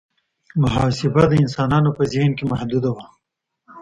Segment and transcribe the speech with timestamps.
[0.61, 3.05] محاسبه د انسانانو په ذهن کې محدوده وه.